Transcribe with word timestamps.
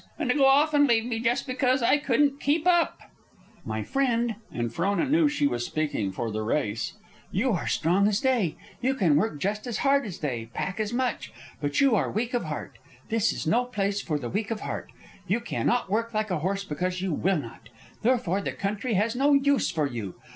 And 0.17 0.31
to 0.31 0.35
go 0.35 0.45
off 0.47 0.73
and 0.73 0.87
leave 0.87 1.05
me 1.05 1.19
just 1.19 1.45
because 1.45 1.83
I 1.83 1.99
couldn't 1.99 2.39
keep 2.41 2.65
up!" 2.67 2.97
"My 3.63 3.83
friend," 3.83 4.33
and 4.51 4.73
Frona 4.73 5.07
knew 5.07 5.29
she 5.29 5.45
was 5.45 5.63
speaking 5.63 6.11
for 6.11 6.31
the 6.31 6.41
race, 6.41 6.93
"you 7.31 7.51
are 7.51 7.67
strong 7.67 8.07
as 8.07 8.19
they. 8.19 8.55
You 8.81 8.95
can 8.95 9.15
work 9.15 9.39
just 9.39 9.67
as 9.67 9.77
hard 9.85 10.07
as 10.07 10.17
they; 10.17 10.49
pack 10.55 10.79
as 10.79 10.91
much. 10.91 11.31
But 11.61 11.79
you 11.81 11.93
are 11.95 12.09
weak 12.11 12.33
of 12.33 12.45
heart. 12.45 12.79
This 13.09 13.31
is 13.31 13.45
no 13.45 13.63
place 13.65 14.01
for 14.01 14.17
the 14.17 14.27
weak 14.27 14.49
of 14.49 14.61
heart. 14.61 14.91
You 15.27 15.39
cannot 15.39 15.91
work 15.91 16.15
like 16.15 16.31
a 16.31 16.39
horse 16.39 16.63
because 16.63 17.03
you 17.03 17.13
will 17.13 17.37
not. 17.37 17.69
Therefore 18.01 18.41
the 18.41 18.53
country 18.53 18.95
has 18.95 19.15
no 19.15 19.33
use 19.35 19.69
for 19.69 19.85
you. 19.85 20.15